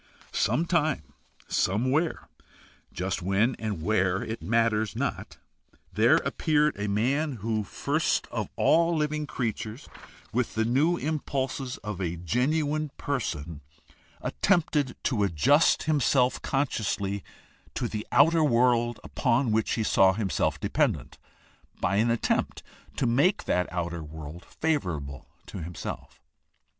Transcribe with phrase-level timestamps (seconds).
[0.33, 1.13] Some time,
[1.47, 2.27] somewhere—
[2.91, 5.37] just when and where it matters not—
[5.93, 10.47] there appeared a man who, first of all living creatures, THE HISTORICAL STUDY OF RELIGION
[10.47, 13.61] 35 with the new impulses of a genuine person,
[14.23, 17.23] attempted to adjust himself consciously
[17.75, 21.19] to the outer world upon which he saw himself dependent
[21.79, 22.63] by an attempt
[22.95, 26.19] to make that outer world favorable to himself.